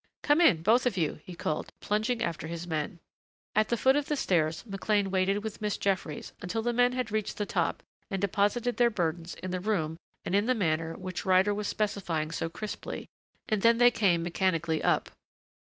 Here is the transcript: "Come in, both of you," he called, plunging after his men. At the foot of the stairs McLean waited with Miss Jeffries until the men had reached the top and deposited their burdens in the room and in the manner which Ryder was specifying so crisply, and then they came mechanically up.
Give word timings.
"Come 0.23 0.41
in, 0.41 0.63
both 0.63 0.87
of 0.87 0.97
you," 0.97 1.19
he 1.23 1.35
called, 1.35 1.71
plunging 1.79 2.23
after 2.23 2.47
his 2.47 2.65
men. 2.65 2.97
At 3.55 3.69
the 3.69 3.77
foot 3.77 3.95
of 3.95 4.07
the 4.07 4.15
stairs 4.15 4.65
McLean 4.65 5.11
waited 5.11 5.43
with 5.43 5.61
Miss 5.61 5.77
Jeffries 5.77 6.33
until 6.41 6.63
the 6.63 6.73
men 6.73 6.93
had 6.93 7.11
reached 7.11 7.37
the 7.37 7.45
top 7.45 7.83
and 8.09 8.19
deposited 8.19 8.77
their 8.77 8.89
burdens 8.89 9.35
in 9.43 9.51
the 9.51 9.59
room 9.59 9.97
and 10.25 10.33
in 10.33 10.47
the 10.47 10.55
manner 10.55 10.97
which 10.97 11.23
Ryder 11.23 11.53
was 11.53 11.67
specifying 11.67 12.31
so 12.31 12.49
crisply, 12.49 13.05
and 13.47 13.61
then 13.61 13.77
they 13.77 13.91
came 13.91 14.23
mechanically 14.23 14.81
up. 14.83 15.11